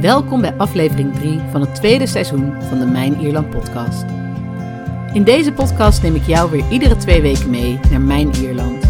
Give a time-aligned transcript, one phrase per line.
[0.00, 4.04] Welkom bij aflevering 3 van het tweede seizoen van de Mijn Ierland podcast.
[5.12, 8.84] In deze podcast neem ik jou weer iedere twee weken mee naar Mijn Ierland.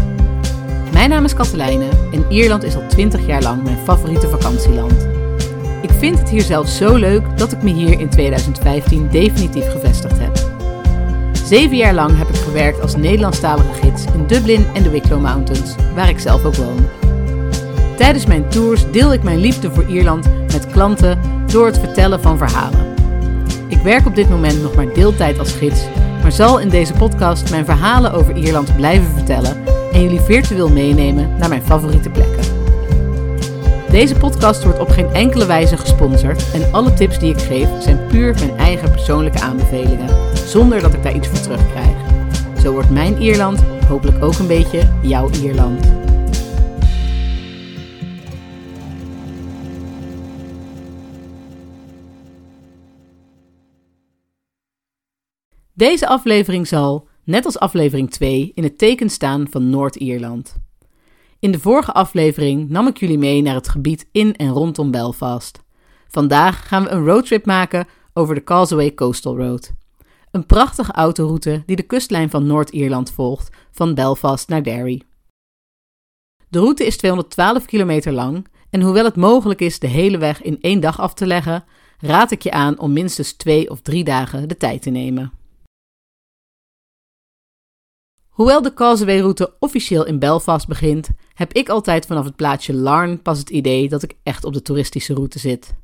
[0.91, 5.07] Mijn naam is Katelijne en Ierland is al 20 jaar lang mijn favoriete vakantieland.
[5.81, 10.19] Ik vind het hier zelfs zo leuk dat ik me hier in 2015 definitief gevestigd
[10.19, 10.37] heb.
[11.45, 15.75] Zeven jaar lang heb ik gewerkt als Nederlandstalige gids in Dublin en de Wicklow Mountains,
[15.95, 16.87] waar ik zelf ook woon.
[17.97, 22.37] Tijdens mijn tours deel ik mijn liefde voor Ierland met klanten door het vertellen van
[22.37, 22.93] verhalen.
[23.67, 25.87] Ik werk op dit moment nog maar deeltijd als gids,
[26.21, 29.57] maar zal in deze podcast mijn verhalen over Ierland blijven vertellen
[29.91, 32.55] en jullie virtueel meenemen naar mijn favoriete plekken.
[33.89, 37.99] Deze podcast wordt op geen enkele wijze gesponsord en alle tips die ik geef zijn
[38.07, 40.09] puur mijn eigen persoonlijke aanbevelingen,
[40.47, 41.95] zonder dat ik daar iets voor terugkrijg.
[42.61, 46.06] Zo wordt mijn Ierland hopelijk ook een beetje jouw Ierland.
[55.77, 60.55] Deze aflevering zal, net als aflevering 2, in het teken staan van Noord-Ierland.
[61.39, 65.59] In de vorige aflevering nam ik jullie mee naar het gebied in en rondom Belfast.
[66.07, 69.73] Vandaag gaan we een roadtrip maken over de Causeway Coastal Road.
[70.31, 75.01] Een prachtige autoroute die de kustlijn van Noord-Ierland volgt, van Belfast naar Derry.
[76.49, 80.57] De route is 212 kilometer lang en hoewel het mogelijk is de hele weg in
[80.61, 81.63] één dag af te leggen,
[81.99, 85.36] raad ik je aan om minstens twee of drie dagen de tijd te nemen.
[88.37, 93.39] Hoewel de Causeway-route officieel in Belfast begint, heb ik altijd vanaf het plaatsje Larne pas
[93.39, 95.75] het idee dat ik echt op de toeristische route zit.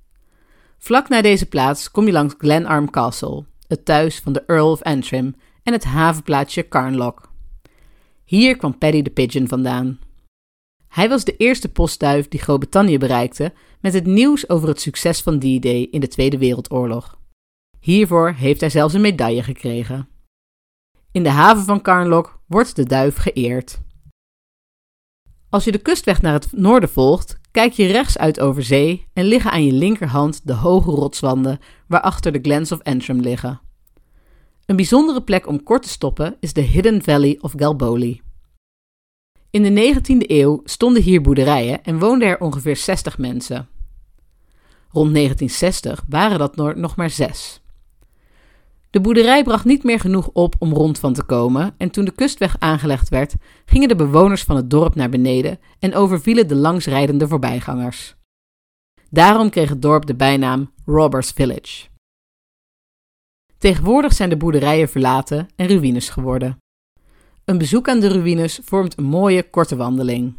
[0.78, 4.82] Vlak na deze plaats kom je langs Glenarm Castle, het thuis van de Earl of
[4.82, 7.24] Antrim, en het havenplaatsje Carnlough.
[8.24, 10.00] Hier kwam Paddy the Pigeon vandaan.
[10.88, 15.40] Hij was de eerste postduif die Groot-Brittannië bereikte met het nieuws over het succes van
[15.40, 17.18] D-Day in de Tweede Wereldoorlog.
[17.80, 20.08] Hiervoor heeft hij zelfs een medaille gekregen.
[21.14, 23.82] In de haven van Carnlough wordt de duif geëerd.
[25.50, 29.26] Als je de kustweg naar het noorden volgt, kijk je rechts uit over zee en
[29.26, 33.62] liggen aan je linkerhand de hoge rotswanden waarachter de Glens of Antrim liggen.
[34.66, 38.22] Een bijzondere plek om kort te stoppen is de Hidden Valley of Galboli.
[39.50, 43.70] In de 19e eeuw stonden hier boerderijen en woonden er ongeveer 60 mensen.
[44.90, 47.63] Rond 1960 waren dat nog maar zes.
[48.94, 52.12] De boerderij bracht niet meer genoeg op om rond van te komen en toen de
[52.12, 57.28] kustweg aangelegd werd, gingen de bewoners van het dorp naar beneden en overvielen de langsrijdende
[57.28, 58.16] voorbijgangers.
[59.10, 61.88] Daarom kreeg het dorp de bijnaam Robbers Village.
[63.58, 66.58] Tegenwoordig zijn de boerderijen verlaten en ruïnes geworden.
[67.46, 70.36] Een bezoek aan de ruïnes vormt een mooie korte wandeling.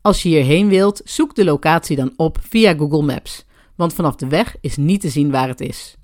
[0.00, 3.44] Als je hierheen wilt, zoek de locatie dan op via Google Maps,
[3.76, 5.96] want vanaf de weg is niet te zien waar het is.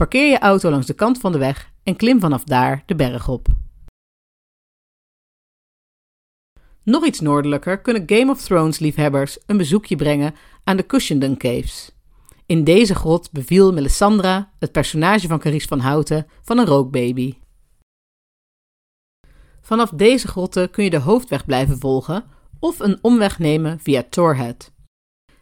[0.00, 3.28] Parkeer je auto langs de kant van de weg en klim vanaf daar de berg
[3.28, 3.46] op.
[6.82, 10.34] Nog iets noordelijker kunnen Game of Thrones liefhebbers een bezoekje brengen
[10.64, 11.92] aan de Cushenden Caves.
[12.46, 17.34] In deze grot beviel Melisandre, het personage van Carice van Houten, van een rookbaby.
[19.60, 22.24] Vanaf deze grotten kun je de hoofdweg blijven volgen
[22.58, 24.72] of een omweg nemen via Torhead.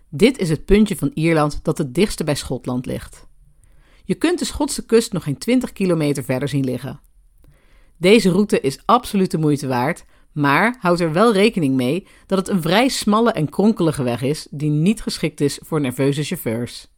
[0.09, 3.28] Dit is het puntje van Ierland dat het dichtste bij Schotland ligt.
[4.09, 7.01] Je kunt de Schotse kust nog geen 20 kilometer verder zien liggen.
[7.97, 12.49] Deze route is absoluut de moeite waard, maar houd er wel rekening mee dat het
[12.49, 16.89] een vrij smalle en kronkelige weg is die niet geschikt is voor nerveuze chauffeurs.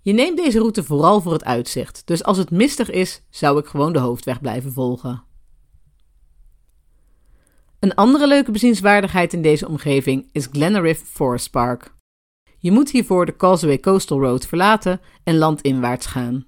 [0.00, 3.66] Je neemt deze route vooral voor het uitzicht, dus als het mistig is, zou ik
[3.66, 5.22] gewoon de hoofdweg blijven volgen.
[7.78, 11.94] Een andere leuke bezienswaardigheid in deze omgeving is Glenariff Forest Park.
[12.62, 16.44] Je moet hiervoor de Causeway Coastal Road verlaten en landinwaarts gaan.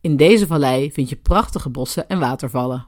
[0.00, 2.86] In deze vallei vind je prachtige bossen en watervallen.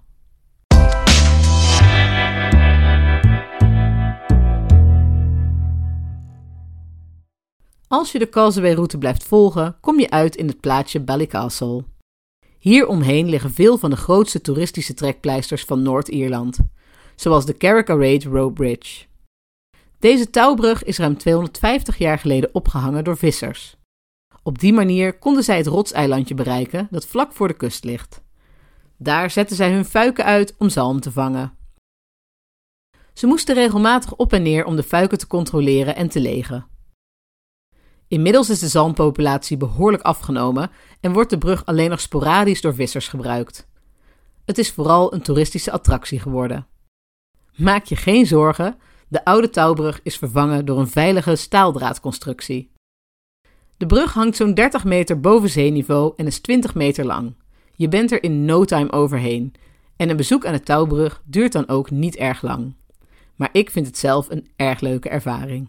[7.88, 11.85] Als je de Causeway-route blijft volgen, kom je uit in het plaatsje Ballycastle.
[12.59, 16.59] Hier omheen liggen veel van de grootste toeristische trekpleisters van Noord-Ierland,
[17.15, 19.05] zoals de Carrick-a-Raid Row Bridge.
[20.05, 23.77] Deze touwbrug is ruim 250 jaar geleden opgehangen door vissers.
[24.43, 28.23] Op die manier konden zij het rotseilandje bereiken dat vlak voor de kust ligt.
[28.97, 31.56] Daar zetten zij hun fuiken uit om zalm te vangen.
[33.12, 36.67] Ze moesten regelmatig op en neer om de fuiken te controleren en te legen.
[38.09, 43.09] Inmiddels is de zalmpopulatie behoorlijk afgenomen en wordt de brug alleen nog sporadisch door vissers
[43.09, 43.69] gebruikt.
[44.45, 46.67] Het is vooral een toeristische attractie geworden.
[47.57, 48.79] Maak je geen zorgen,
[49.14, 52.72] de oude touwbrug is vervangen door een veilige staaldraadconstructie.
[53.76, 57.34] De brug hangt zo'n 30 meter boven zeeniveau en is 20 meter lang.
[57.75, 59.55] Je bent er in no time overheen.
[59.96, 62.75] En een bezoek aan de touwbrug duurt dan ook niet erg lang.
[63.34, 65.69] Maar ik vind het zelf een erg leuke ervaring.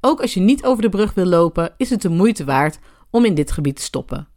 [0.00, 2.78] Ook als je niet over de brug wil lopen, is het de moeite waard
[3.10, 4.28] om in dit gebied te stoppen.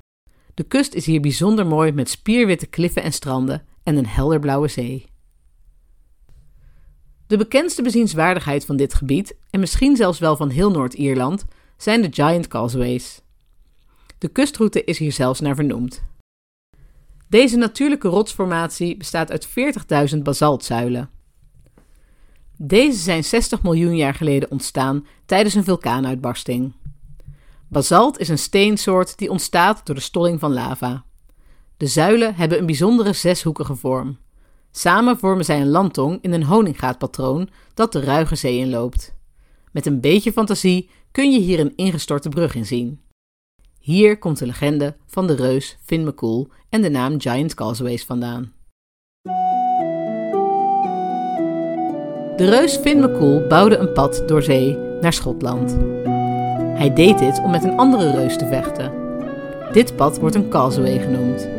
[0.54, 5.11] De kust is hier bijzonder mooi met spierwitte kliffen en stranden en een helderblauwe zee.
[7.32, 11.46] De bekendste bezienswaardigheid van dit gebied, en misschien zelfs wel van heel Noord-Ierland,
[11.78, 13.22] zijn de Giant Causeways.
[14.18, 16.04] De kustroute is hier zelfs naar vernoemd.
[17.30, 19.48] Deze natuurlijke rotsformatie bestaat uit
[20.14, 21.10] 40.000 basaltzuilen.
[22.58, 26.74] Deze zijn 60 miljoen jaar geleden ontstaan tijdens een vulkaanuitbarsting.
[27.68, 31.04] Basalt is een steensoort die ontstaat door de stolling van lava.
[31.78, 34.18] De zuilen hebben een bijzondere zeshoekige vorm.
[34.72, 39.14] Samen vormen zij een landtong in een honingaatpatroon dat de Ruige Zee inloopt.
[39.72, 43.00] Met een beetje fantasie kun je hier een ingestorte brug in zien.
[43.80, 48.54] Hier komt de legende van de reus Finn McCool en de naam Giant Causeways vandaan.
[52.36, 55.78] De reus Finn McCool bouwde een pad door zee naar Schotland.
[56.78, 58.92] Hij deed dit om met een andere reus te vechten.
[59.72, 61.50] Dit pad wordt een causeway genoemd.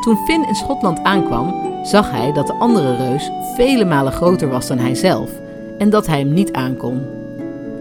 [0.00, 4.66] Toen Finn in Schotland aankwam, zag hij dat de andere reus vele malen groter was
[4.66, 5.30] dan hij zelf
[5.78, 7.00] en dat hij hem niet aankon.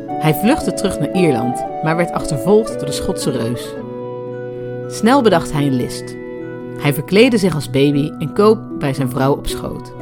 [0.07, 3.68] Hij vluchtte terug naar Ierland, maar werd achtervolgd door de Schotse reus.
[4.88, 6.16] Snel bedacht hij een list.
[6.78, 9.94] Hij verkleedde zich als baby en koop bij zijn vrouw op schoot.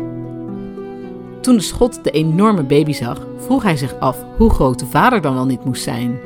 [1.42, 5.22] Toen de Schot de enorme baby zag, vroeg hij zich af hoe groot de vader
[5.22, 6.20] dan wel niet moest zijn.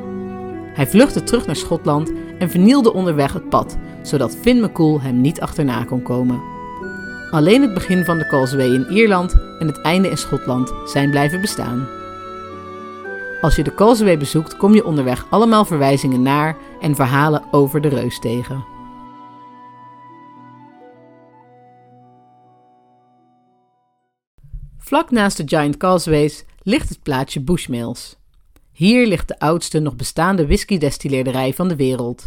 [0.74, 5.40] Hij vluchtte terug naar Schotland en vernielde onderweg het pad, zodat Finn McCool hem niet
[5.40, 6.57] achterna kon komen.
[7.30, 11.40] Alleen het begin van de Causeway in Ierland en het einde in Schotland zijn blijven
[11.40, 11.88] bestaan.
[13.40, 17.88] Als je de Causeway bezoekt, kom je onderweg allemaal verwijzingen naar en verhalen over de
[17.88, 18.64] reus tegen.
[24.78, 28.16] Vlak naast de Giant Causeways ligt het plaatsje Bushmills.
[28.72, 32.26] Hier ligt de oudste nog bestaande whiskydestilleerderij van de wereld.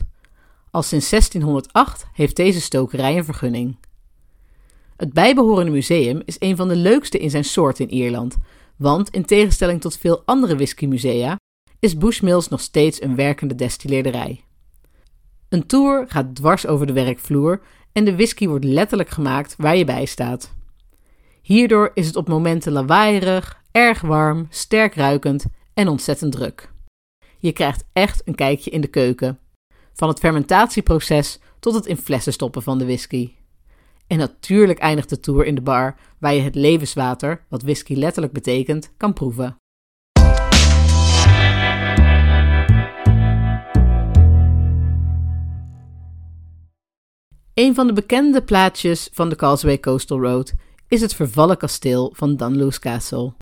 [0.71, 3.77] Al sinds 1608 heeft deze stokerij een vergunning.
[5.01, 8.37] Het bijbehorende museum is een van de leukste in zijn soort in Ierland,
[8.75, 11.35] want in tegenstelling tot veel andere whiskymusea
[11.79, 14.43] is Bushmills nog steeds een werkende destilleerderij.
[15.49, 17.61] Een tour gaat dwars over de werkvloer
[17.91, 20.53] en de whisky wordt letterlijk gemaakt waar je bij staat.
[21.41, 26.71] Hierdoor is het op momenten lawaaierig, erg warm, sterk ruikend en ontzettend druk.
[27.37, 29.39] Je krijgt echt een kijkje in de keuken,
[29.93, 33.31] van het fermentatieproces tot het in flessen stoppen van de whisky.
[34.11, 38.33] En natuurlijk eindigt de tour in de bar, waar je het levenswater, wat whisky letterlijk
[38.33, 39.55] betekent, kan proeven.
[47.53, 50.53] Een van de bekende plaatsjes van de Causeway Coastal Road
[50.87, 53.33] is het vervallen kasteel van Dunluce Castle.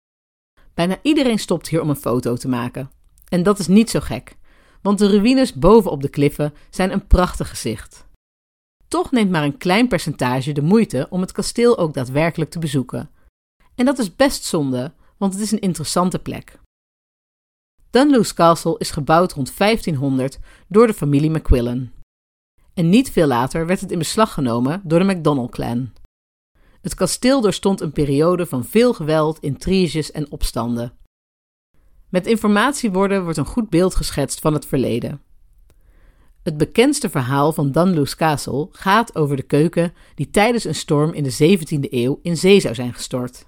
[0.74, 2.92] Bijna iedereen stopt hier om een foto te maken.
[3.30, 4.36] En dat is niet zo gek,
[4.82, 8.08] want de ruïnes bovenop de kliffen zijn een prachtig gezicht.
[8.90, 13.10] Toch neemt maar een klein percentage de moeite om het kasteel ook daadwerkelijk te bezoeken.
[13.76, 16.60] En dat is best zonde, want het is een interessante plek.
[17.90, 21.92] Dunluce Castle is gebouwd rond 1500 door de familie McQuillan.
[22.74, 25.94] En niet veel later werd het in beslag genomen door de MacDonald-clan.
[26.82, 30.94] Het kasteel doorstond een periode van veel geweld, intriges en opstanden.
[32.10, 35.22] Met informatieborden wordt een goed beeld geschetst van het verleden.
[36.44, 41.24] Het bekendste verhaal van Dunluce Castle gaat over de keuken die tijdens een storm in
[41.24, 43.48] de 17e eeuw in zee zou zijn gestort.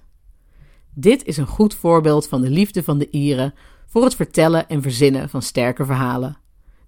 [0.94, 3.54] Dit is een goed voorbeeld van de liefde van de Ieren
[3.86, 6.36] voor het vertellen en verzinnen van sterke verhalen.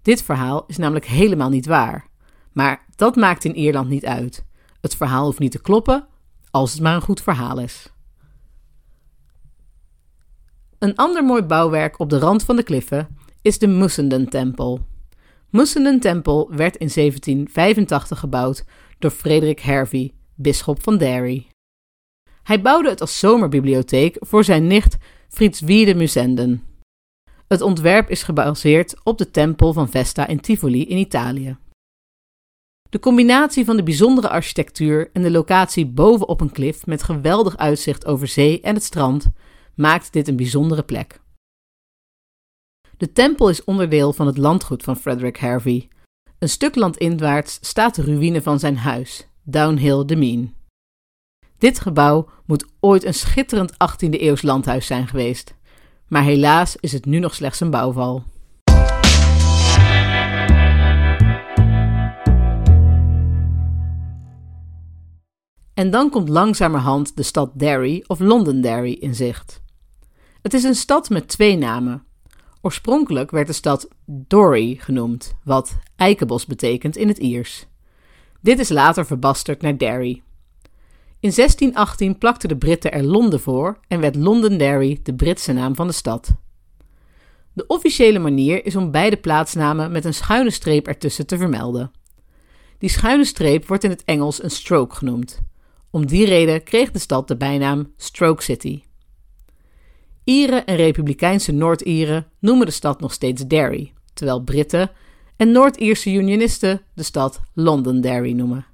[0.03, 2.07] Dit verhaal is namelijk helemaal niet waar.
[2.53, 4.45] Maar dat maakt in Ierland niet uit.
[4.81, 6.07] Het verhaal hoeft niet te kloppen,
[6.51, 7.93] als het maar een goed verhaal is.
[10.79, 13.09] Een ander mooi bouwwerk op de rand van de kliffen
[13.43, 13.67] is de
[15.55, 16.47] Mussenden-tempel.
[16.49, 18.65] Mussenden-tempel werd in 1785 gebouwd
[18.99, 21.47] door Frederik Hervey, bisschop van Derry.
[22.43, 24.97] Hij bouwde het als zomerbibliotheek voor zijn nicht
[25.61, 26.63] Wiede Musenden.
[27.49, 31.57] Het ontwerp is gebaseerd op de tempel van Vesta in Tivoli in Italië.
[32.91, 38.07] De combinatie van de bijzondere architectuur en de locatie bovenop een klif met geweldig uitzicht
[38.07, 39.27] over zee en het strand
[39.75, 41.23] maakt dit een bijzondere plek.
[42.97, 45.89] De tempel is onderdeel van het landgoed van Frederick Harvey.
[46.39, 50.55] Een stuk land inwaarts staat de ruïne van zijn huis, Downhill the Mean.
[51.59, 55.55] Dit gebouw moet ooit een schitterend 18e-eeuws landhuis zijn geweest.
[56.09, 58.25] Maar helaas is het nu nog slechts een bouwval.
[65.75, 69.63] En dan komt langzamerhand de stad Derry of Londonderry in zicht.
[70.43, 72.04] Het is een stad met twee namen,
[72.65, 77.67] Oorspronkelijk werd de stad Dorry genoemd, wat eikenbos betekent in het Iers.
[78.41, 80.23] Dit is later verbasterd naar Derry.
[81.21, 85.87] In 1618 plakten de Britten er Londen voor en werd Londonderry de Britse naam van
[85.87, 86.35] de stad.
[87.53, 91.91] De officiële manier is om beide plaatsnamen met een schuine streep ertussen te vermelden.
[92.79, 95.43] Die schuine streep wordt in het Engels een stroke genoemd.
[95.91, 98.83] Om die reden kreeg de stad de bijnaam Stroke City.
[100.25, 104.91] Ieren en republikeinse Noord-Ieren noemen de stad nog steeds Derry, terwijl Britten
[105.37, 108.67] en Noord-Ierse unionisten de stad Londonderry noemen.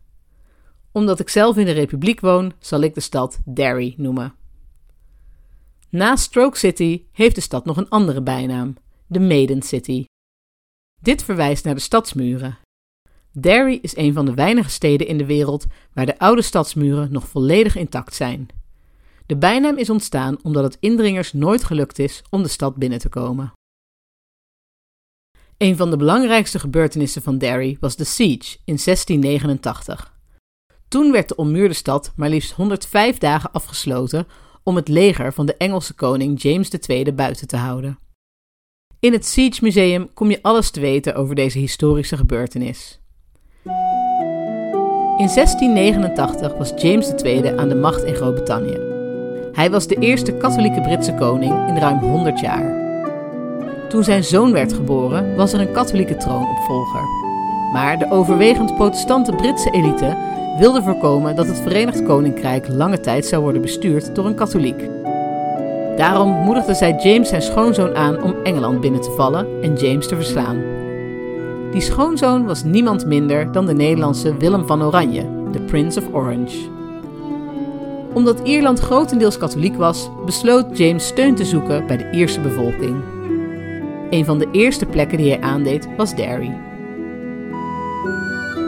[0.92, 4.34] Omdat ik zelf in de republiek woon, zal ik de stad Derry noemen.
[5.88, 8.76] Naast Stroke City heeft de stad nog een andere bijnaam,
[9.06, 10.04] de Maiden City.
[11.00, 12.58] Dit verwijst naar de stadsmuren.
[13.32, 17.28] Derry is een van de weinige steden in de wereld waar de oude stadsmuren nog
[17.28, 18.48] volledig intact zijn.
[19.30, 23.08] De bijnaam is ontstaan omdat het indringers nooit gelukt is om de stad binnen te
[23.08, 23.52] komen.
[25.56, 30.18] Een van de belangrijkste gebeurtenissen van Derry was de Siege in 1689.
[30.88, 34.26] Toen werd de ommuurde stad maar liefst 105 dagen afgesloten
[34.62, 37.98] om het leger van de Engelse koning James II buiten te houden.
[39.00, 43.00] In het Siege Museum kom je alles te weten over deze historische gebeurtenis.
[45.16, 48.99] In 1689 was James II aan de macht in Groot-Brittannië.
[49.60, 52.78] Hij was de eerste katholieke Britse koning in ruim 100 jaar.
[53.88, 57.02] Toen zijn zoon werd geboren, was er een katholieke troonopvolger.
[57.72, 60.16] Maar de overwegend protestante Britse elite
[60.58, 64.88] wilde voorkomen dat het Verenigd Koninkrijk lange tijd zou worden bestuurd door een katholiek.
[65.96, 70.14] Daarom moedigde zij James zijn schoonzoon aan om Engeland binnen te vallen en James te
[70.14, 70.62] verslaan.
[71.72, 76.79] Die schoonzoon was niemand minder dan de Nederlandse Willem van Oranje, de Prince of Orange.
[78.14, 83.02] Omdat Ierland grotendeels katholiek was, besloot James steun te zoeken bij de Ierse bevolking.
[84.10, 86.58] Een van de eerste plekken die hij aandeed was Derry.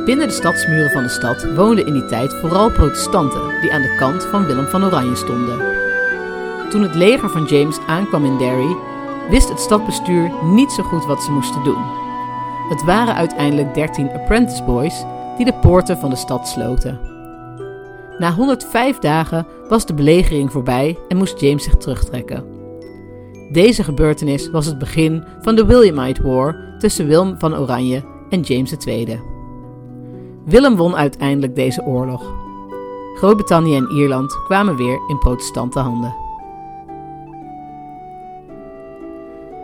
[0.05, 3.95] Binnen de stadsmuren van de stad woonden in die tijd vooral protestanten die aan de
[3.99, 5.59] kant van Willem van Oranje stonden.
[6.71, 8.77] Toen het leger van James aankwam in Derry,
[9.31, 11.83] wist het stadbestuur niet zo goed wat ze moesten doen.
[12.69, 15.05] Het waren uiteindelijk 13 apprentice boys
[15.37, 17.12] die de poorten van de stad sloten.
[18.19, 22.45] Na 105 dagen was de belegering voorbij en moest James zich terugtrekken.
[23.53, 28.75] Deze gebeurtenis was het begin van de Williamite War tussen Willem van Oranje en James
[28.87, 29.21] II.
[30.45, 32.35] Willem won uiteindelijk deze oorlog.
[33.15, 36.15] Groot-Brittannië en Ierland kwamen weer in protestante handen.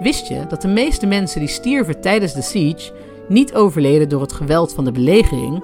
[0.00, 2.92] Wist je dat de meeste mensen die stierven tijdens de siege
[3.28, 5.62] niet overleden door het geweld van de belegering?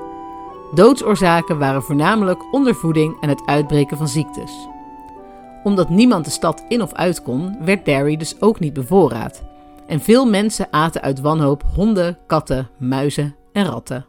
[0.73, 4.69] Doodsoorzaken waren voornamelijk ondervoeding en het uitbreken van ziektes.
[5.65, 9.43] Omdat niemand de stad in of uit kon, werd Derry dus ook niet bevoorraad.
[9.87, 14.07] En veel mensen aten uit wanhoop honden, katten, muizen en ratten.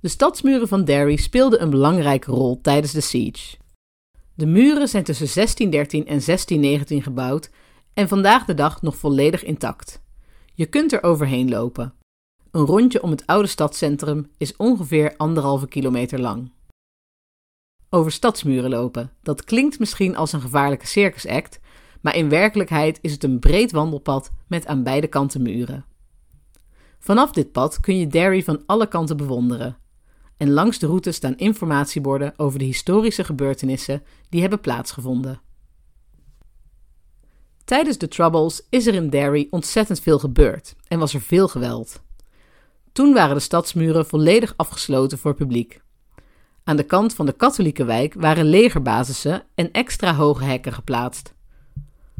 [0.00, 3.56] De stadsmuren van Derry speelden een belangrijke rol tijdens de siege.
[4.34, 7.50] De muren zijn tussen 1613 en 1619 gebouwd
[7.94, 10.02] en vandaag de dag nog volledig intact.
[10.54, 11.94] Je kunt er overheen lopen.
[12.50, 16.50] Een rondje om het oude stadscentrum is ongeveer anderhalve kilometer lang.
[17.90, 21.60] Over stadsmuren lopen, dat klinkt misschien als een gevaarlijke circusact,
[22.00, 25.84] maar in werkelijkheid is het een breed wandelpad met aan beide kanten muren.
[26.98, 29.76] Vanaf dit pad kun je Derry van alle kanten bewonderen.
[30.36, 35.40] En langs de route staan informatieborden over de historische gebeurtenissen die hebben plaatsgevonden.
[37.64, 42.02] Tijdens de Troubles is er in Derry ontzettend veel gebeurd en was er veel geweld.
[42.92, 45.80] Toen waren de stadsmuren volledig afgesloten voor publiek.
[46.64, 51.34] Aan de kant van de katholieke wijk waren legerbasissen en extra hoge hekken geplaatst.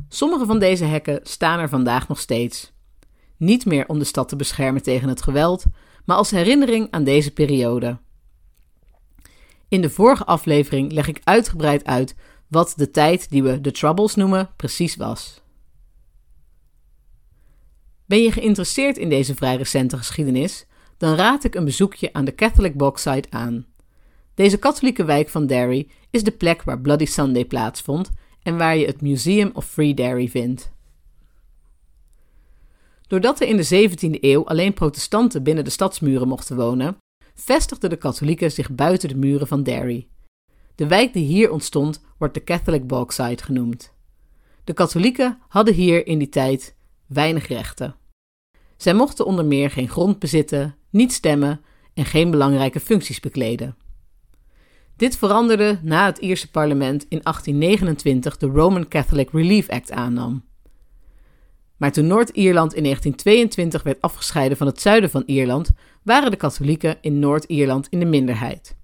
[0.08, 2.72] Sommige van deze hekken staan er vandaag nog steeds.
[3.36, 5.64] Niet meer om de stad te beschermen tegen het geweld,
[6.04, 7.98] maar als herinnering aan deze periode.
[9.68, 12.14] In de vorige aflevering leg ik uitgebreid uit
[12.48, 15.42] wat de tijd die we de Troubles noemen precies was.
[18.10, 20.66] Ben je geïnteresseerd in deze vrij recente geschiedenis?
[20.96, 23.66] Dan raad ik een bezoekje aan de Catholic Bogside aan.
[24.34, 28.10] Deze katholieke wijk van Derry is de plek waar Bloody Sunday plaatsvond
[28.42, 30.70] en waar je het Museum of Free Derry vindt.
[33.06, 36.96] Doordat er in de 17e eeuw alleen protestanten binnen de stadsmuren mochten wonen,
[37.34, 40.08] vestigden de katholieken zich buiten de muren van Derry.
[40.74, 43.92] De wijk die hier ontstond wordt de Catholic Bogside genoemd.
[44.64, 46.74] De katholieken hadden hier in die tijd
[47.06, 47.98] weinig rechten.
[48.80, 51.60] Zij mochten onder meer geen grond bezitten, niet stemmen
[51.94, 53.76] en geen belangrijke functies bekleden.
[54.96, 60.44] Dit veranderde na het Ierse parlement in 1829 de Roman Catholic Relief Act aannam.
[61.76, 65.70] Maar toen Noord-Ierland in 1922 werd afgescheiden van het zuiden van Ierland,
[66.02, 68.76] waren de katholieken in Noord-Ierland in de minderheid.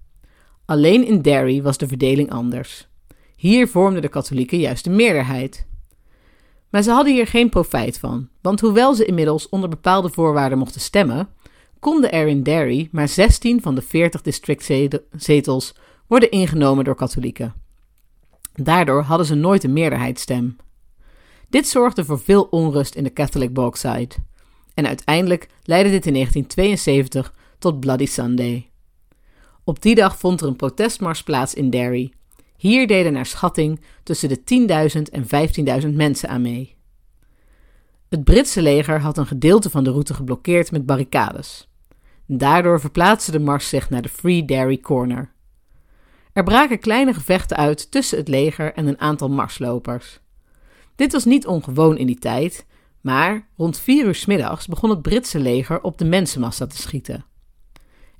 [0.65, 2.87] Alleen in Derry was de verdeling anders.
[3.35, 5.67] Hier vormden de katholieken juist de meerderheid.
[6.69, 10.81] Maar ze hadden hier geen profijt van, want hoewel ze inmiddels onder bepaalde voorwaarden mochten
[10.81, 11.29] stemmen,
[11.79, 15.75] konden er in Derry maar 16 van de 40 districtzetels
[16.07, 17.53] worden ingenomen door katholieken.
[18.53, 20.55] Daardoor hadden ze nooit een meerderheidsstem.
[21.49, 24.15] Dit zorgde voor veel onrust in de Catholic Bogside.
[24.73, 28.69] En uiteindelijk leidde dit in 1972 tot Bloody Sunday.
[29.63, 32.13] Op die dag vond er een protestmars plaats in Derry.
[32.57, 34.39] Hier deden naar schatting tussen de
[34.95, 35.23] 10.000 en
[35.83, 36.75] 15.000 mensen aan mee.
[38.09, 41.69] Het Britse leger had een gedeelte van de route geblokkeerd met barricades.
[42.25, 45.31] Daardoor verplaatste de mars zich naar de Free Derry Corner.
[46.33, 50.19] Er braken kleine gevechten uit tussen het leger en een aantal marslopers.
[50.95, 52.65] Dit was niet ongewoon in die tijd,
[53.01, 57.25] maar rond vier uur s middags begon het Britse leger op de mensenmassa te schieten.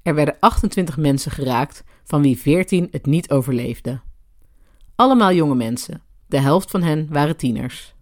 [0.01, 4.01] Er werden 28 mensen geraakt, van wie 14 het niet overleefden.
[4.98, 7.96] Allemaal jonge mensen, de helft van hen waren tieners.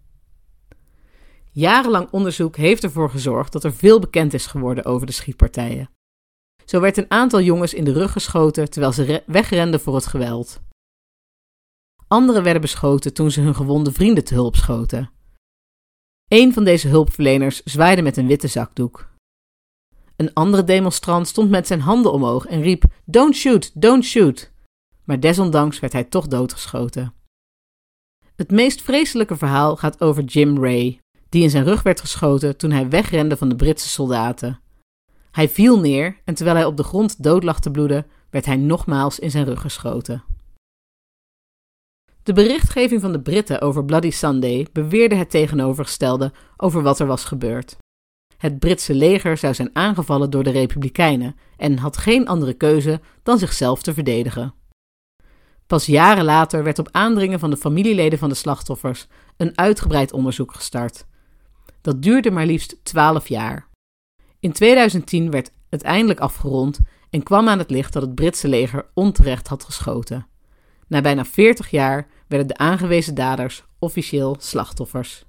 [1.52, 5.90] Jarenlang onderzoek heeft ervoor gezorgd dat er veel bekend is geworden over de schietpartijen.
[6.64, 10.60] Zo werd een aantal jongens in de rug geschoten terwijl ze wegrenden voor het geweld.
[12.08, 15.10] Anderen werden beschoten toen ze hun gewonde vrienden te hulp schoten.
[16.28, 19.08] Een van deze hulpverleners zwaaide met een witte zakdoek.
[20.16, 24.54] Een andere demonstrant stond met zijn handen omhoog en riep: Don't shoot, don't shoot.
[25.06, 27.14] Maar desondanks werd hij toch doodgeschoten.
[28.36, 32.70] Het meest vreselijke verhaal gaat over Jim Ray, die in zijn rug werd geschoten toen
[32.70, 34.60] hij wegrende van de Britse soldaten.
[35.30, 38.56] Hij viel neer en terwijl hij op de grond dood lag te bloeden, werd hij
[38.56, 40.24] nogmaals in zijn rug geschoten.
[42.22, 47.24] De berichtgeving van de Britten over Bloody Sunday beweerde het tegenovergestelde over wat er was
[47.24, 47.76] gebeurd.
[48.36, 53.38] Het Britse leger zou zijn aangevallen door de Republikeinen en had geen andere keuze dan
[53.38, 54.54] zichzelf te verdedigen.
[55.66, 60.54] Pas jaren later werd op aandringen van de familieleden van de slachtoffers een uitgebreid onderzoek
[60.54, 61.06] gestart.
[61.80, 63.68] Dat duurde maar liefst twaalf jaar.
[64.40, 68.86] In 2010 werd het eindelijk afgerond en kwam aan het licht dat het Britse leger
[68.94, 70.26] onterecht had geschoten.
[70.86, 75.24] Na bijna 40 jaar werden de aangewezen daders officieel slachtoffers.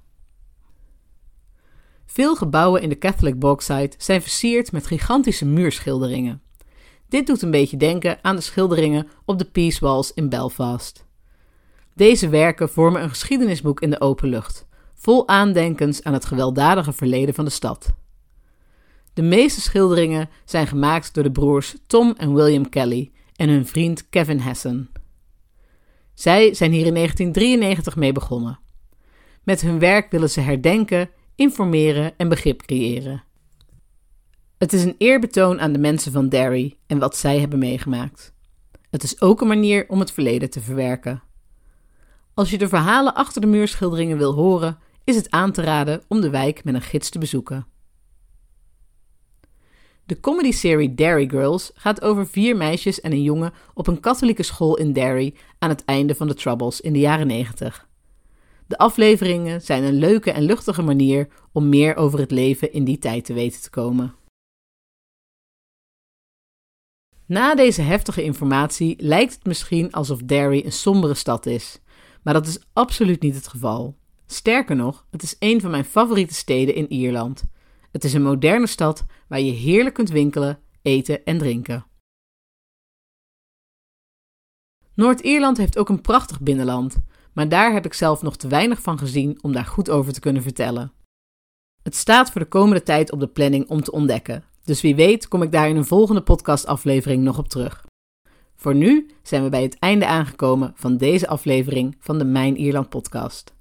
[2.06, 6.42] Veel gebouwen in de Catholic Bogside zijn versierd met gigantische muurschilderingen.
[7.08, 11.06] Dit doet een beetje denken aan de schilderingen op de Peace Walls in Belfast.
[11.94, 17.34] Deze werken vormen een geschiedenisboek in de open lucht, vol aandenkens aan het gewelddadige verleden
[17.34, 17.94] van de stad.
[19.12, 24.08] De meeste schilderingen zijn gemaakt door de broers Tom en William Kelly en hun vriend
[24.08, 24.90] Kevin Hessen.
[26.14, 28.58] Zij zijn hier in 1993 mee begonnen.
[29.42, 33.22] Met hun werk willen ze herdenken, informeren en begrip creëren.
[34.58, 38.32] Het is een eerbetoon aan de mensen van Derry en wat zij hebben meegemaakt.
[38.90, 41.22] Het is ook een manier om het verleden te verwerken.
[42.34, 46.20] Als je de verhalen achter de muurschilderingen wil horen, is het aan te raden om
[46.20, 47.66] de wijk met een gids te bezoeken.
[50.06, 54.76] De comedyserie Derry Girls gaat over vier meisjes en een jongen op een katholieke school
[54.76, 57.88] in Derry aan het einde van de Troubles in de jaren 90.
[58.66, 62.98] De afleveringen zijn een leuke en luchtige manier om meer over het leven in die
[62.98, 64.17] tijd te weten te komen.
[67.28, 71.80] Na deze heftige informatie lijkt het misschien alsof Derry een sombere stad is,
[72.22, 73.96] maar dat is absoluut niet het geval.
[74.26, 77.44] Sterker nog, het is een van mijn favoriete steden in Ierland.
[77.92, 81.86] Het is een moderne stad waar je heerlijk kunt winkelen, eten en drinken.
[84.94, 86.96] Noord-Ierland heeft ook een prachtig binnenland,
[87.32, 90.20] maar daar heb ik zelf nog te weinig van gezien om daar goed over te
[90.20, 90.92] kunnen vertellen.
[91.82, 95.28] Het staat voor de komende tijd op de planning om te ontdekken, dus wie weet
[95.28, 97.86] kom ik daar in een volgende podcastaflevering nog op terug.
[98.56, 102.88] Voor nu zijn we bij het einde aangekomen van deze aflevering van de Mijn Ierland
[102.88, 103.54] podcast.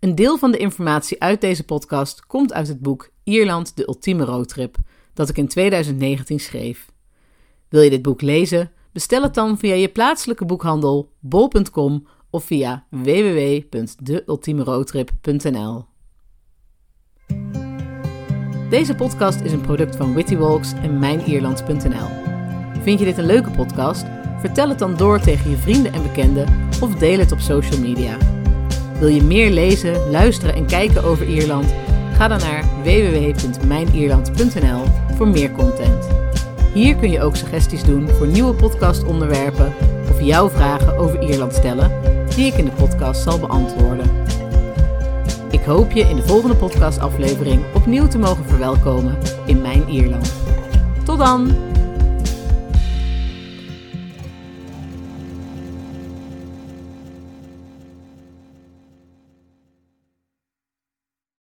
[0.00, 4.24] Een deel van de informatie uit deze podcast komt uit het boek Ierland, de ultieme
[4.24, 4.76] roadtrip,
[5.14, 6.86] dat ik in 2019 schreef.
[7.68, 8.72] Wil je dit boek lezen?
[8.92, 15.84] Bestel het dan via je plaatselijke boekhandel bol.com of via www.deultiemeroadtrip.nl.
[18.68, 22.08] Deze podcast is een product van Witty Walks en mijnierlands.nl.
[22.82, 24.04] Vind je dit een leuke podcast?
[24.38, 28.16] Vertel het dan door tegen je vrienden en bekenden of deel het op social media.
[28.98, 31.74] Wil je meer lezen, luisteren en kijken over Ierland?
[32.12, 34.82] Ga dan naar www.mijnierland.nl
[35.16, 36.08] voor meer content.
[36.74, 39.72] Hier kun je ook suggesties doen voor nieuwe podcastonderwerpen
[40.10, 41.92] of jouw vragen over Ierland stellen,
[42.34, 44.17] die ik in de podcast zal beantwoorden.
[45.50, 50.32] Ik hoop je in de volgende podcastaflevering opnieuw te mogen verwelkomen in mijn Ierland.
[51.04, 51.67] Tot dan!